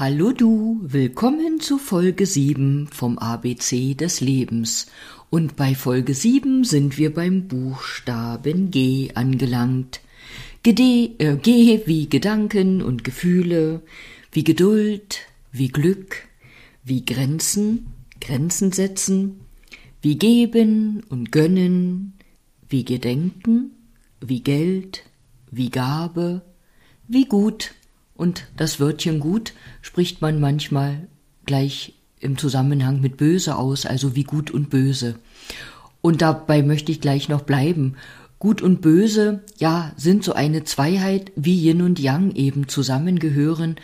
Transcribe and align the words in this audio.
Hallo 0.00 0.30
du, 0.30 0.78
willkommen 0.80 1.58
zu 1.58 1.76
Folge 1.76 2.24
7 2.24 2.86
vom 2.86 3.18
ABC 3.18 3.94
des 3.94 4.20
Lebens. 4.20 4.86
Und 5.28 5.56
bei 5.56 5.74
Folge 5.74 6.14
7 6.14 6.62
sind 6.62 6.98
wir 6.98 7.12
beim 7.12 7.48
Buchstaben 7.48 8.70
G 8.70 9.10
angelangt. 9.14 10.00
Gede 10.62 11.16
äh, 11.18 11.36
G 11.36 11.80
wie 11.86 12.08
Gedanken 12.08 12.80
und 12.80 13.02
Gefühle, 13.02 13.82
wie 14.30 14.44
Geduld, 14.44 15.22
wie 15.50 15.66
Glück, 15.66 16.28
wie 16.84 17.04
Grenzen, 17.04 17.88
Grenzen 18.20 18.70
setzen, 18.70 19.40
wie 20.00 20.16
geben 20.16 21.02
und 21.08 21.32
gönnen, 21.32 22.12
wie 22.68 22.84
Gedenken, 22.84 23.72
wie 24.20 24.44
Geld, 24.44 25.02
wie 25.50 25.70
Gabe, 25.70 26.42
wie 27.08 27.24
gut 27.24 27.74
und 28.18 28.48
das 28.56 28.80
Wörtchen 28.80 29.20
gut 29.20 29.54
spricht 29.80 30.20
man 30.20 30.40
manchmal 30.40 31.06
gleich 31.46 31.94
im 32.20 32.36
Zusammenhang 32.36 33.00
mit 33.00 33.16
böse 33.16 33.56
aus, 33.56 33.86
also 33.86 34.16
wie 34.16 34.24
gut 34.24 34.50
und 34.50 34.68
böse. 34.68 35.14
Und 36.02 36.20
dabei 36.20 36.62
möchte 36.62 36.90
ich 36.92 37.00
gleich 37.00 37.28
noch 37.28 37.42
bleiben. 37.42 37.94
Gut 38.40 38.60
und 38.60 38.80
böse, 38.80 39.44
ja, 39.58 39.92
sind 39.96 40.24
so 40.24 40.32
eine 40.32 40.64
Zweiheit, 40.64 41.30
wie 41.36 41.64
Yin 41.64 41.80
und 41.80 42.00
Yang 42.00 42.34
eben 42.34 42.68
zusammengehören 42.68 43.76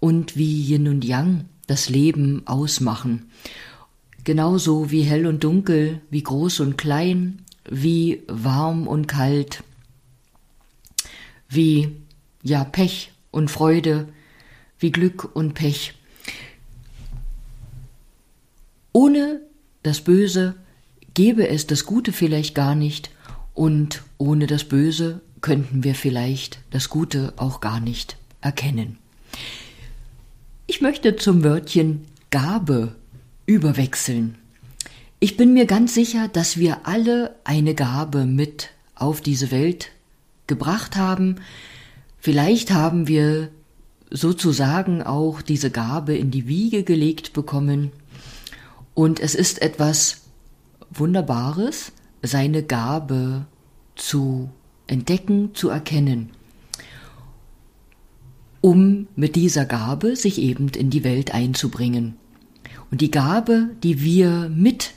und 0.00 0.36
wie 0.36 0.62
Yin 0.62 0.88
und 0.88 1.04
Yang 1.04 1.44
das 1.66 1.90
Leben 1.90 2.46
ausmachen. 2.46 3.30
Genauso 4.24 4.90
wie 4.90 5.02
hell 5.02 5.26
und 5.26 5.44
dunkel, 5.44 6.00
wie 6.08 6.22
groß 6.22 6.60
und 6.60 6.78
klein, 6.78 7.42
wie 7.68 8.22
warm 8.26 8.86
und 8.86 9.06
kalt, 9.06 9.62
wie 11.48 11.96
ja 12.42 12.64
Pech 12.64 13.12
und 13.32 13.50
Freude, 13.50 14.08
wie 14.78 14.92
Glück 14.92 15.34
und 15.34 15.54
Pech. 15.54 15.94
Ohne 18.92 19.40
das 19.82 20.02
Böse 20.02 20.54
gäbe 21.14 21.48
es 21.48 21.66
das 21.66 21.84
Gute 21.84 22.12
vielleicht 22.12 22.54
gar 22.54 22.76
nicht 22.76 23.10
und 23.54 24.02
ohne 24.18 24.46
das 24.46 24.64
Böse 24.64 25.20
könnten 25.40 25.82
wir 25.82 25.94
vielleicht 25.94 26.60
das 26.70 26.88
Gute 26.88 27.32
auch 27.36 27.60
gar 27.60 27.80
nicht 27.80 28.16
erkennen. 28.40 28.98
Ich 30.66 30.80
möchte 30.80 31.16
zum 31.16 31.42
Wörtchen 31.42 32.04
Gabe 32.30 32.94
überwechseln. 33.46 34.36
Ich 35.20 35.36
bin 35.36 35.52
mir 35.52 35.66
ganz 35.66 35.94
sicher, 35.94 36.28
dass 36.28 36.56
wir 36.56 36.86
alle 36.86 37.36
eine 37.44 37.74
Gabe 37.74 38.24
mit 38.24 38.70
auf 38.94 39.20
diese 39.20 39.50
Welt 39.50 39.90
gebracht 40.46 40.96
haben, 40.96 41.36
Vielleicht 42.22 42.70
haben 42.70 43.08
wir 43.08 43.48
sozusagen 44.08 45.02
auch 45.02 45.42
diese 45.42 45.72
Gabe 45.72 46.16
in 46.16 46.30
die 46.30 46.46
Wiege 46.46 46.84
gelegt 46.84 47.32
bekommen. 47.32 47.90
Und 48.94 49.18
es 49.18 49.34
ist 49.34 49.60
etwas 49.60 50.20
Wunderbares, 50.92 51.90
seine 52.22 52.62
Gabe 52.62 53.46
zu 53.96 54.50
entdecken, 54.86 55.52
zu 55.54 55.68
erkennen, 55.68 56.30
um 58.60 59.08
mit 59.16 59.34
dieser 59.34 59.64
Gabe 59.64 60.14
sich 60.14 60.38
eben 60.38 60.68
in 60.68 60.90
die 60.90 61.02
Welt 61.02 61.34
einzubringen. 61.34 62.14
Und 62.92 63.00
die 63.00 63.10
Gabe, 63.10 63.70
die 63.82 64.00
wir 64.00 64.48
mit 64.48 64.92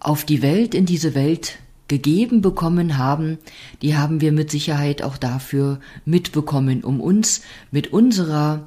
auf 0.00 0.26
die 0.26 0.42
Welt, 0.42 0.74
in 0.74 0.84
diese 0.84 1.14
Welt 1.14 1.60
gegeben 1.92 2.40
bekommen 2.40 2.96
haben, 2.96 3.36
die 3.82 3.98
haben 3.98 4.22
wir 4.22 4.32
mit 4.32 4.50
Sicherheit 4.50 5.02
auch 5.02 5.18
dafür 5.18 5.78
mitbekommen, 6.06 6.84
um 6.84 7.02
uns 7.02 7.42
mit 7.70 7.92
unserer 7.92 8.66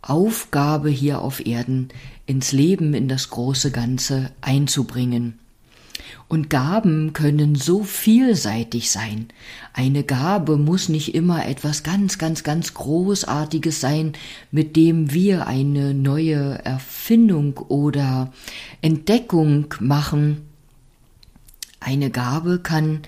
Aufgabe 0.00 0.88
hier 0.88 1.20
auf 1.20 1.44
Erden 1.44 1.88
ins 2.24 2.52
Leben, 2.52 2.94
in 2.94 3.08
das 3.08 3.28
große 3.28 3.72
Ganze 3.72 4.30
einzubringen. 4.40 5.38
Und 6.28 6.48
Gaben 6.48 7.12
können 7.12 7.56
so 7.56 7.82
vielseitig 7.82 8.90
sein. 8.90 9.26
Eine 9.74 10.02
Gabe 10.02 10.56
muss 10.56 10.88
nicht 10.88 11.14
immer 11.14 11.46
etwas 11.46 11.82
ganz, 11.82 12.16
ganz, 12.16 12.42
ganz 12.42 12.72
Großartiges 12.72 13.82
sein, 13.82 14.14
mit 14.50 14.76
dem 14.76 15.12
wir 15.12 15.46
eine 15.46 15.92
neue 15.92 16.64
Erfindung 16.64 17.58
oder 17.58 18.32
Entdeckung 18.80 19.74
machen, 19.78 20.46
eine 21.80 22.10
Gabe 22.10 22.58
kann 22.58 23.02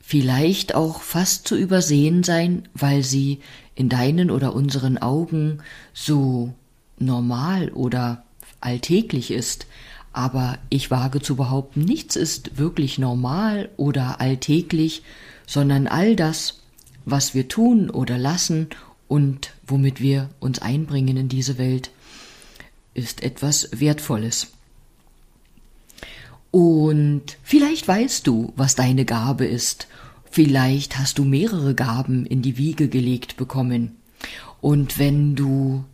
vielleicht 0.00 0.74
auch 0.74 1.00
fast 1.00 1.48
zu 1.48 1.56
übersehen 1.56 2.22
sein, 2.22 2.68
weil 2.74 3.02
sie 3.02 3.40
in 3.74 3.88
deinen 3.88 4.30
oder 4.30 4.54
unseren 4.54 4.98
Augen 4.98 5.58
so 5.92 6.54
normal 6.98 7.70
oder 7.70 8.24
alltäglich 8.60 9.30
ist. 9.30 9.66
Aber 10.12 10.58
ich 10.68 10.90
wage 10.90 11.20
zu 11.20 11.36
behaupten, 11.36 11.80
nichts 11.80 12.16
ist 12.16 12.58
wirklich 12.58 12.98
normal 12.98 13.70
oder 13.76 14.20
alltäglich, 14.20 15.02
sondern 15.46 15.86
all 15.88 16.16
das, 16.16 16.60
was 17.04 17.34
wir 17.34 17.48
tun 17.48 17.90
oder 17.90 18.18
lassen 18.18 18.68
und 19.08 19.52
womit 19.66 20.00
wir 20.00 20.30
uns 20.38 20.60
einbringen 20.60 21.16
in 21.16 21.28
diese 21.28 21.58
Welt, 21.58 21.90
ist 22.94 23.22
etwas 23.22 23.68
Wertvolles. 23.72 24.52
Und 26.54 27.36
vielleicht 27.42 27.88
weißt 27.88 28.28
du, 28.28 28.52
was 28.54 28.76
deine 28.76 29.04
Gabe 29.04 29.44
ist. 29.44 29.88
Vielleicht 30.30 31.00
hast 31.00 31.18
du 31.18 31.24
mehrere 31.24 31.74
Gaben 31.74 32.26
in 32.26 32.42
die 32.42 32.56
Wiege 32.56 32.88
gelegt 32.88 33.36
bekommen. 33.36 33.96
Und 34.60 35.00
wenn 35.00 35.34
du 35.34 35.84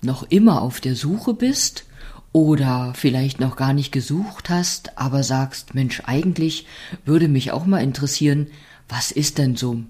noch 0.00 0.22
immer 0.30 0.62
auf 0.62 0.80
der 0.80 0.94
Suche 0.94 1.34
bist 1.34 1.86
oder 2.30 2.92
vielleicht 2.94 3.40
noch 3.40 3.56
gar 3.56 3.72
nicht 3.72 3.90
gesucht 3.90 4.48
hast, 4.48 4.96
aber 4.96 5.24
sagst, 5.24 5.74
Mensch, 5.74 6.02
eigentlich 6.06 6.66
würde 7.04 7.26
mich 7.26 7.50
auch 7.50 7.66
mal 7.66 7.82
interessieren, 7.82 8.46
was 8.88 9.10
ist 9.10 9.38
denn 9.38 9.56
so 9.56 9.80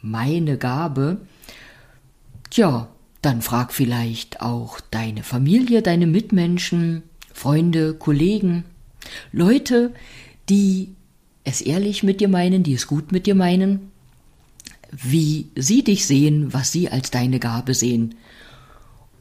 meine 0.00 0.56
Gabe? 0.56 1.18
Tja, 2.48 2.88
dann 3.20 3.42
frag 3.42 3.74
vielleicht 3.74 4.40
auch 4.40 4.80
deine 4.90 5.22
Familie, 5.22 5.82
deine 5.82 6.06
Mitmenschen, 6.06 7.02
Freunde, 7.34 7.92
Kollegen, 7.92 8.64
Leute, 9.32 9.92
die 10.48 10.94
es 11.44 11.60
ehrlich 11.60 12.02
mit 12.02 12.20
dir 12.20 12.28
meinen, 12.28 12.62
die 12.62 12.74
es 12.74 12.86
gut 12.86 13.12
mit 13.12 13.26
dir 13.26 13.34
meinen, 13.34 13.90
wie 14.90 15.48
sie 15.56 15.82
dich 15.82 16.06
sehen, 16.06 16.52
was 16.52 16.72
sie 16.72 16.88
als 16.88 17.10
deine 17.10 17.38
Gabe 17.38 17.74
sehen. 17.74 18.14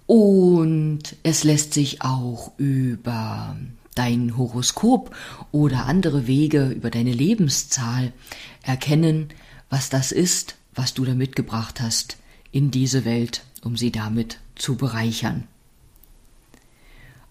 Und 0.06 1.16
es 1.24 1.44
lässt 1.44 1.74
sich 1.74 2.02
auch 2.02 2.52
über 2.58 3.56
dein 3.96 4.38
Horoskop 4.38 5.16
oder 5.52 5.86
andere 5.86 6.28
Wege, 6.28 6.70
über 6.70 6.90
deine 6.90 7.14
Lebenszahl 7.14 8.14
erkennen, 8.62 9.30
was 9.70 9.90
das 9.90 10.12
ist, 10.12 10.56
was 10.74 10.94
du 10.94 11.06
da 11.06 11.14
mitgebracht 11.14 11.82
hast 11.82 12.18
in 12.52 12.72
diese 12.72 13.06
Welt, 13.06 13.44
um 13.64 13.78
sie 13.78 13.92
damit 13.92 14.40
zu 14.56 14.76
bereichern. 14.76 15.48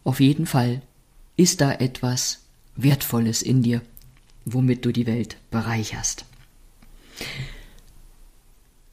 Auf 0.04 0.20
jeden 0.20 0.46
Fall 0.46 0.82
ist 1.36 1.60
da 1.60 1.72
etwas 1.72 2.41
Wertvolles 2.76 3.42
in 3.42 3.62
dir, 3.62 3.82
womit 4.44 4.84
du 4.84 4.92
die 4.92 5.06
Welt 5.06 5.36
bereicherst. 5.50 6.24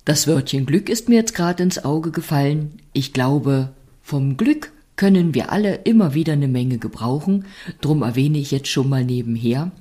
Das 0.05 0.27
Wörtchen 0.27 0.65
Glück 0.65 0.89
ist 0.89 1.07
mir 1.07 1.15
jetzt 1.15 1.35
gerade 1.35 1.61
ins 1.63 1.83
Auge 1.85 2.11
gefallen. 2.11 2.79
Ich 2.93 3.13
glaube, 3.13 3.73
vom 4.01 4.37
Glück 4.37 4.71
können 4.95 5.33
wir 5.33 5.51
alle 5.51 5.75
immer 5.75 6.13
wieder 6.13 6.33
eine 6.33 6.47
Menge 6.47 6.77
gebrauchen, 6.77 7.45
drum 7.79 8.01
erwähne 8.01 8.37
ich 8.37 8.51
jetzt 8.51 8.69
schon 8.69 8.89
mal 8.89 9.05
nebenher. 9.05 9.71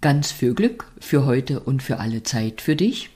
Ganz 0.00 0.32
für 0.32 0.54
Glück, 0.54 0.90
für 0.98 1.26
heute 1.26 1.60
und 1.60 1.82
für 1.82 2.00
alle 2.00 2.22
Zeit 2.24 2.60
für 2.60 2.74
dich. 2.74 3.10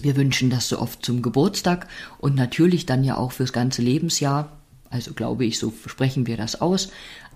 Wir 0.00 0.16
wünschen 0.16 0.50
das 0.50 0.68
so 0.68 0.78
oft 0.80 1.04
zum 1.04 1.22
Geburtstag 1.22 1.86
und 2.18 2.34
natürlich 2.34 2.86
dann 2.86 3.04
ja 3.04 3.16
auch 3.16 3.32
fürs 3.32 3.52
ganze 3.52 3.82
Lebensjahr. 3.82 4.56
Also 4.90 5.14
glaube 5.14 5.44
ich, 5.44 5.58
so 5.58 5.72
sprechen 5.86 6.26
wir 6.26 6.36
das 6.36 6.60
aus 6.60 6.90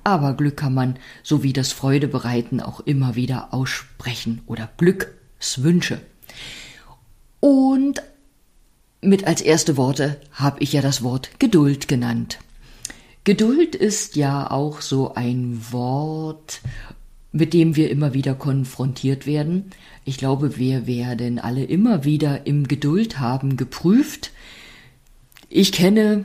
aber 0.04 0.34
Glück 0.34 0.56
kann 0.56 0.74
man, 0.74 0.96
so 1.22 1.42
wie 1.42 1.52
das 1.52 1.72
Freudebereiten, 1.72 2.60
auch 2.60 2.80
immer 2.80 3.16
wieder 3.16 3.52
aussprechen 3.52 4.42
oder 4.46 4.70
Glückswünsche. 4.76 6.00
Und 7.40 8.02
mit 9.02 9.26
als 9.26 9.40
erste 9.40 9.76
Worte 9.76 10.20
habe 10.32 10.60
ich 10.60 10.72
ja 10.72 10.82
das 10.82 11.02
Wort 11.02 11.30
Geduld 11.38 11.88
genannt. 11.88 12.38
Geduld 13.24 13.74
ist 13.74 14.16
ja 14.16 14.50
auch 14.50 14.80
so 14.80 15.14
ein 15.14 15.60
Wort, 15.70 16.60
mit 17.32 17.52
dem 17.52 17.76
wir 17.76 17.90
immer 17.90 18.14
wieder 18.14 18.34
konfrontiert 18.34 19.26
werden. 19.26 19.70
Ich 20.04 20.16
glaube, 20.16 20.56
wir 20.56 20.86
werden 20.86 21.38
alle 21.38 21.64
immer 21.64 22.04
wieder 22.04 22.46
im 22.46 22.66
Geduld 22.66 23.20
haben 23.20 23.56
geprüft. 23.56 24.32
Ich 25.48 25.72
kenne 25.72 26.24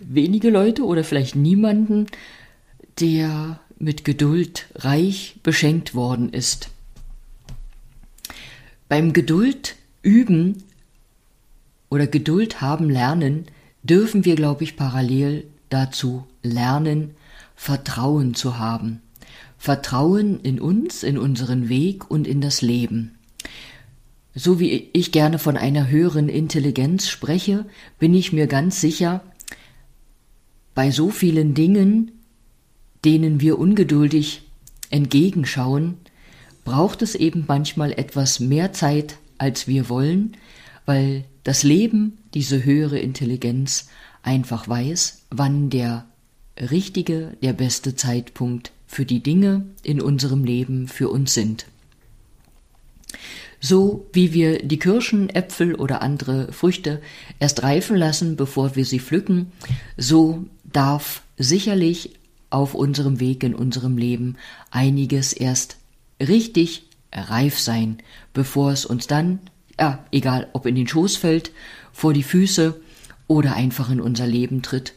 wenige 0.00 0.50
Leute 0.50 0.84
oder 0.84 1.04
vielleicht 1.04 1.36
niemanden, 1.36 2.06
der 3.00 3.60
mit 3.78 4.04
Geduld 4.04 4.66
reich 4.74 5.36
beschenkt 5.42 5.94
worden 5.94 6.32
ist. 6.32 6.70
Beim 8.88 9.12
Geduld 9.12 9.76
üben 10.02 10.62
oder 11.88 12.06
Geduld 12.06 12.60
haben 12.60 12.90
lernen 12.90 13.46
dürfen 13.82 14.24
wir, 14.24 14.36
glaube 14.36 14.64
ich, 14.64 14.76
parallel 14.76 15.44
dazu 15.68 16.26
lernen, 16.42 17.14
Vertrauen 17.56 18.34
zu 18.34 18.58
haben. 18.58 19.00
Vertrauen 19.58 20.40
in 20.40 20.60
uns, 20.60 21.02
in 21.02 21.18
unseren 21.18 21.68
Weg 21.68 22.10
und 22.10 22.26
in 22.26 22.40
das 22.40 22.62
Leben. 22.62 23.16
So 24.34 24.58
wie 24.58 24.90
ich 24.92 25.12
gerne 25.12 25.38
von 25.38 25.56
einer 25.56 25.88
höheren 25.88 26.28
Intelligenz 26.28 27.08
spreche, 27.08 27.66
bin 27.98 28.14
ich 28.14 28.32
mir 28.32 28.46
ganz 28.46 28.80
sicher, 28.80 29.20
bei 30.74 30.90
so 30.90 31.10
vielen 31.10 31.54
Dingen, 31.54 32.12
denen 33.04 33.40
wir 33.40 33.58
ungeduldig 33.58 34.42
entgegenschauen, 34.90 35.96
braucht 36.64 37.02
es 37.02 37.14
eben 37.14 37.44
manchmal 37.48 37.92
etwas 37.92 38.40
mehr 38.40 38.72
Zeit, 38.72 39.18
als 39.38 39.66
wir 39.66 39.88
wollen, 39.88 40.36
weil 40.86 41.24
das 41.44 41.62
Leben, 41.62 42.18
diese 42.34 42.64
höhere 42.64 42.98
Intelligenz, 42.98 43.88
einfach 44.22 44.68
weiß, 44.68 45.22
wann 45.30 45.70
der 45.70 46.06
richtige, 46.58 47.36
der 47.42 47.52
beste 47.52 47.96
Zeitpunkt 47.96 48.72
für 48.86 49.04
die 49.04 49.22
Dinge 49.22 49.66
in 49.82 50.00
unserem 50.00 50.44
Leben 50.44 50.86
für 50.86 51.08
uns 51.08 51.34
sind. 51.34 51.66
So 53.64 54.08
wie 54.12 54.32
wir 54.32 54.58
die 54.58 54.80
Kirschen, 54.80 55.30
Äpfel 55.30 55.76
oder 55.76 56.02
andere 56.02 56.52
Früchte 56.52 57.00
erst 57.38 57.62
reifen 57.62 57.96
lassen, 57.96 58.34
bevor 58.34 58.74
wir 58.74 58.84
sie 58.84 58.98
pflücken, 58.98 59.52
so 59.96 60.46
darf 60.64 61.22
sicherlich 61.38 62.10
auf 62.50 62.74
unserem 62.74 63.20
Weg 63.20 63.44
in 63.44 63.54
unserem 63.54 63.96
Leben 63.96 64.36
einiges 64.72 65.32
erst 65.32 65.76
richtig 66.20 66.88
reif 67.12 67.56
sein, 67.56 67.98
bevor 68.34 68.72
es 68.72 68.84
uns 68.84 69.06
dann, 69.06 69.38
ja, 69.78 70.04
egal 70.10 70.48
ob 70.54 70.66
in 70.66 70.74
den 70.74 70.88
Schoß 70.88 71.16
fällt, 71.16 71.52
vor 71.92 72.12
die 72.12 72.24
Füße 72.24 72.80
oder 73.28 73.54
einfach 73.54 73.90
in 73.90 74.00
unser 74.00 74.26
Leben 74.26 74.62
tritt 74.62 74.94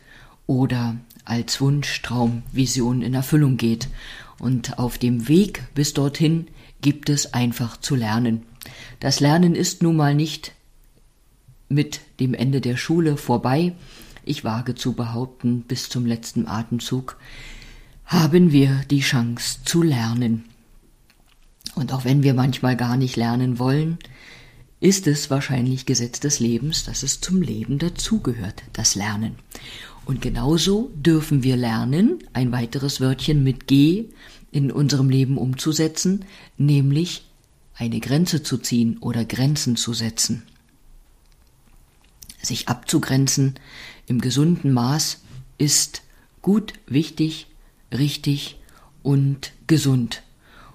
oder 0.47 0.95
als 1.23 1.61
Wunsch, 1.61 2.01
Traum, 2.01 2.41
Vision 2.51 3.03
in 3.03 3.13
Erfüllung 3.13 3.57
geht. 3.57 3.89
Und 4.39 4.79
auf 4.79 4.97
dem 4.97 5.27
Weg 5.27 5.63
bis 5.75 5.93
dorthin 5.93 6.47
gibt 6.81 7.09
es 7.09 7.33
einfach 7.33 7.77
zu 7.77 7.95
lernen. 7.95 8.43
Das 8.99 9.19
Lernen 9.19 9.55
ist 9.55 9.83
nun 9.83 9.95
mal 9.95 10.15
nicht 10.15 10.53
mit 11.69 12.01
dem 12.19 12.33
Ende 12.33 12.61
der 12.61 12.77
Schule 12.77 13.17
vorbei. 13.17 13.73
Ich 14.23 14.43
wage 14.43 14.75
zu 14.75 14.93
behaupten, 14.93 15.61
bis 15.61 15.89
zum 15.89 16.05
letzten 16.05 16.47
Atemzug 16.47 17.17
haben 18.05 18.51
wir 18.51 18.81
die 18.89 19.01
Chance 19.01 19.59
zu 19.65 19.81
lernen. 19.81 20.45
Und 21.75 21.91
auch 21.91 22.05
wenn 22.05 22.23
wir 22.23 22.33
manchmal 22.33 22.75
gar 22.75 22.97
nicht 22.97 23.15
lernen 23.15 23.59
wollen, 23.59 23.97
ist 24.79 25.07
es 25.07 25.29
wahrscheinlich 25.29 25.85
Gesetz 25.85 26.19
des 26.19 26.39
Lebens, 26.39 26.83
dass 26.83 27.03
es 27.03 27.19
zum 27.19 27.41
Leben 27.41 27.79
dazugehört, 27.79 28.63
das 28.73 28.95
Lernen. 28.95 29.35
Und 30.05 30.21
genauso 30.21 30.91
dürfen 30.95 31.43
wir 31.43 31.57
lernen, 31.57 32.19
ein 32.33 32.51
weiteres 32.51 33.01
Wörtchen 33.01 33.43
mit 33.43 33.67
G 33.67 34.05
in 34.51 34.71
unserem 34.71 35.09
Leben 35.09 35.37
umzusetzen, 35.37 36.25
nämlich 36.57 37.25
eine 37.75 37.99
Grenze 37.99 38.41
zu 38.41 38.57
ziehen 38.57 38.97
oder 38.99 39.25
Grenzen 39.25 39.75
zu 39.75 39.93
setzen. 39.93 40.43
Sich 42.41 42.67
abzugrenzen 42.67 43.55
im 44.07 44.21
gesunden 44.21 44.71
Maß 44.71 45.21
ist 45.57 46.03
gut, 46.41 46.73
wichtig, 46.87 47.47
richtig 47.91 48.57
und 49.03 49.51
gesund. 49.67 50.23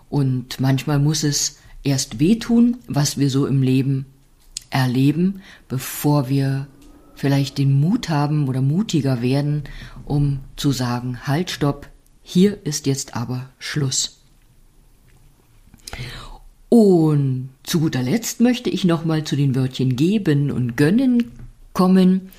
Und 0.09 0.61
manchmal 0.61 0.99
muss 0.99 1.23
es 1.23 1.59
erst 1.83 2.19
wehtun, 2.19 2.79
was 2.89 3.19
wir 3.19 3.31
so 3.31 3.47
im 3.47 3.63
Leben 3.63 4.07
erleben, 4.71 5.43
bevor 5.69 6.29
wir 6.29 6.67
vielleicht 7.15 7.59
den 7.59 7.79
Mut 7.81 8.09
haben 8.09 8.49
oder 8.49 8.63
mutiger 8.63 9.23
werden, 9.23 9.65
um 10.05 10.41
zu 10.57 10.73
sagen, 10.73 11.27
halt, 11.27 11.51
stopp, 11.51 11.89
hier 12.23 12.65
ist 12.65 12.87
jetzt 12.87 13.15
aber 13.15 13.51
Schluss. 13.59 14.21
Und 16.71 17.51
zu 17.65 17.81
guter 17.81 18.03
Letzt 18.03 18.41
möchte 18.41 18.71
ich 18.71 18.85
nochmal 18.85 19.25
zu 19.25 19.35
den 19.35 19.57
Wörtchen 19.57 19.97
geben 19.97 20.53
und 20.53 20.77
gönnen 20.77 21.33
kommen. 21.73 22.31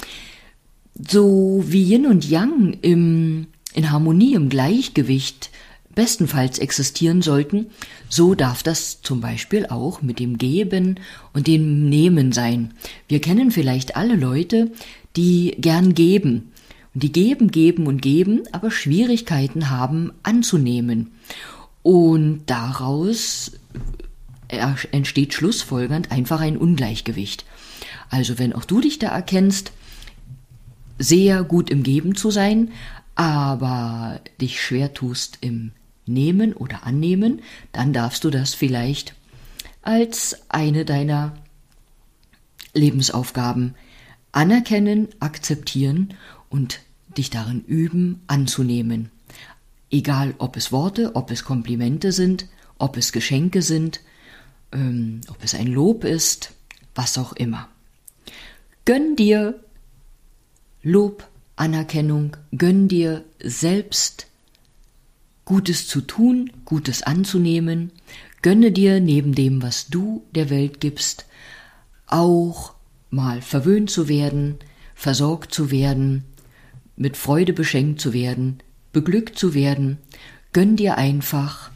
So 0.97 1.63
wie 1.67 1.83
Yin 1.83 2.05
und 2.07 2.27
Yang 2.27 2.77
im, 2.81 3.47
in 3.73 3.91
Harmonie, 3.91 4.33
im 4.33 4.47
Gleichgewicht 4.47 5.49
bestenfalls 5.95 6.59
existieren 6.59 7.21
sollten, 7.21 7.67
so 8.07 8.33
darf 8.33 8.63
das 8.63 9.01
zum 9.01 9.19
Beispiel 9.19 9.65
auch 9.65 10.01
mit 10.01 10.19
dem 10.19 10.37
Geben 10.37 11.01
und 11.33 11.47
dem 11.47 11.89
Nehmen 11.89 12.31
sein. 12.31 12.73
Wir 13.09 13.19
kennen 13.19 13.51
vielleicht 13.51 13.97
alle 13.97 14.15
Leute, 14.15 14.71
die 15.17 15.57
gern 15.59 15.93
geben. 15.93 16.53
Und 16.93 17.03
die 17.03 17.11
geben, 17.11 17.51
geben 17.51 17.85
und 17.85 18.01
geben, 18.01 18.43
aber 18.53 18.71
Schwierigkeiten 18.71 19.69
haben 19.69 20.13
anzunehmen. 20.23 21.11
Und 21.83 22.43
daraus 22.45 23.51
entsteht 24.51 25.33
schlussfolgernd 25.33 26.11
einfach 26.11 26.41
ein 26.41 26.57
Ungleichgewicht. 26.57 27.45
Also 28.09 28.37
wenn 28.39 28.53
auch 28.53 28.65
du 28.65 28.81
dich 28.81 28.99
da 28.99 29.07
erkennst, 29.07 29.71
sehr 30.99 31.43
gut 31.43 31.69
im 31.69 31.83
Geben 31.83 32.15
zu 32.15 32.29
sein, 32.31 32.71
aber 33.15 34.21
dich 34.39 34.61
schwer 34.61 34.93
tust 34.93 35.37
im 35.41 35.71
nehmen 36.05 36.53
oder 36.53 36.85
annehmen, 36.85 37.41
dann 37.71 37.93
darfst 37.93 38.23
du 38.23 38.29
das 38.29 38.53
vielleicht 38.53 39.15
als 39.81 40.49
eine 40.49 40.85
deiner 40.85 41.33
Lebensaufgaben 42.73 43.75
anerkennen, 44.31 45.09
akzeptieren 45.19 46.13
und 46.49 46.79
dich 47.17 47.29
darin 47.29 47.63
üben, 47.65 48.21
anzunehmen. 48.27 49.09
Egal, 49.89 50.35
ob 50.37 50.55
es 50.55 50.71
Worte, 50.71 51.15
ob 51.15 51.31
es 51.31 51.43
Komplimente 51.43 52.11
sind, 52.11 52.47
ob 52.77 52.95
es 52.95 53.11
Geschenke 53.11 53.61
sind, 53.61 54.01
ähm, 54.71 55.21
ob 55.29 55.43
es 55.43 55.55
ein 55.55 55.67
Lob 55.67 56.03
ist, 56.03 56.53
was 56.95 57.17
auch 57.17 57.33
immer. 57.33 57.69
Gönn 58.85 59.15
dir 59.15 59.63
Lob, 60.83 61.27
Anerkennung, 61.55 62.37
gönn 62.57 62.87
dir 62.87 63.23
selbst 63.43 64.27
Gutes 65.45 65.87
zu 65.87 66.01
tun, 66.01 66.51
Gutes 66.65 67.03
anzunehmen, 67.03 67.91
gönne 68.41 68.71
dir 68.71 68.99
neben 68.99 69.35
dem, 69.35 69.61
was 69.61 69.87
du 69.87 70.23
der 70.33 70.49
Welt 70.49 70.79
gibst, 70.79 71.25
auch 72.07 72.73
mal 73.09 73.41
verwöhnt 73.41 73.89
zu 73.89 74.07
werden, 74.07 74.57
versorgt 74.95 75.53
zu 75.53 75.71
werden, 75.71 76.23
mit 76.95 77.17
Freude 77.17 77.53
beschenkt 77.53 78.01
zu 78.01 78.13
werden, 78.13 78.61
beglückt 78.93 79.37
zu 79.37 79.53
werden, 79.53 79.97
gönn 80.53 80.75
dir 80.75 80.97
einfach 80.97 81.71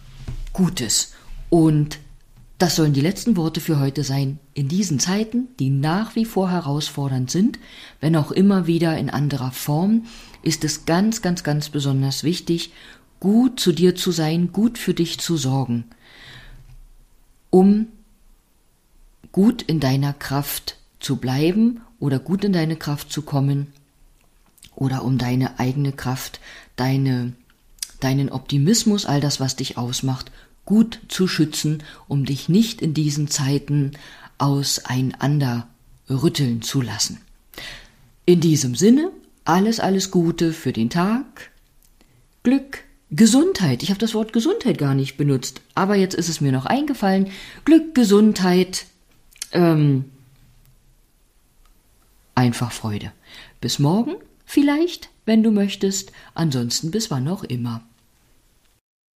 Gutes. 0.54 1.14
Und 1.50 2.00
das 2.58 2.78
sollen 2.78 2.94
die 2.94 3.02
letzten 3.02 3.36
Worte 3.36 3.60
für 3.60 3.80
heute 3.80 4.04
sein. 4.04 4.40
In 4.54 4.70
diesen 4.70 5.00
Zeiten, 5.00 5.50
die 5.60 5.70
nach 5.70 6.16
wie 6.16 6.24
vor 6.24 6.50
herausfordernd 6.50 7.30
sind, 7.30 7.60
wenn 8.00 8.16
auch 8.16 8.32
immer 8.32 8.66
wieder 8.66 8.98
in 8.98 9.10
anderer 9.10 9.52
Form, 9.52 10.06
ist 10.42 10.64
es 10.64 10.86
ganz, 10.86 11.22
ganz, 11.22 11.44
ganz 11.44 11.70
besonders 11.70 12.24
wichtig, 12.24 12.72
gut 13.20 13.60
zu 13.60 13.74
dir 13.74 13.96
zu 13.96 14.12
sein, 14.12 14.54
gut 14.54 14.78
für 14.78 14.94
dich 14.94 15.20
zu 15.20 15.36
sorgen, 15.36 15.86
um 17.50 17.88
gut 19.34 19.62
in 19.62 19.82
deiner 19.82 20.14
Kraft 20.14 20.78
zu 21.02 21.18
bleiben 21.18 21.82
oder 22.00 22.20
gut 22.20 22.46
in 22.46 22.54
deine 22.54 22.78
Kraft 22.78 23.12
zu 23.12 23.22
kommen 23.22 23.68
oder 24.76 25.04
um 25.04 25.18
deine 25.18 25.60
eigene 25.60 25.92
Kraft, 25.92 26.40
deine, 26.78 27.34
deinen 28.00 28.32
Optimismus, 28.32 29.06
all 29.06 29.20
das, 29.20 29.42
was 29.42 29.58
dich 29.58 29.78
ausmacht, 29.78 30.32
gut 30.66 31.00
zu 31.08 31.28
schützen, 31.28 31.84
um 32.08 32.26
dich 32.26 32.50
nicht 32.50 32.82
in 32.82 32.94
diesen 32.94 33.28
Zeiten 33.28 33.92
auseinander 34.38 35.68
rütteln 36.10 36.62
zu 36.62 36.82
lassen. 36.82 37.22
In 38.26 38.42
diesem 38.42 38.76
Sinne, 38.76 39.12
alles, 39.44 39.80
alles 39.80 40.12
Gute 40.12 40.52
für 40.52 40.74
den 40.74 40.90
Tag, 40.90 41.52
Glück, 42.44 42.84
Gesundheit. 43.12 43.84
Ich 43.84 43.90
habe 43.90 44.00
das 44.00 44.14
Wort 44.14 44.34
Gesundheit 44.34 44.78
gar 44.78 44.96
nicht 44.96 45.18
benutzt, 45.18 45.62
aber 45.76 45.96
jetzt 45.96 46.16
ist 46.16 46.30
es 46.30 46.42
mir 46.42 46.52
noch 46.52 46.66
eingefallen. 46.66 47.30
Glück, 47.64 47.94
Gesundheit, 47.94 48.86
ähm, 49.52 50.06
einfach 52.34 52.72
Freude. 52.72 53.12
Bis 53.62 53.80
morgen 53.80 54.16
vielleicht, 54.46 55.10
wenn 55.26 55.44
du 55.44 55.52
möchtest, 55.52 56.12
ansonsten 56.34 56.92
bis 56.92 57.10
wann 57.12 57.28
auch 57.28 57.44
immer. 57.44 57.84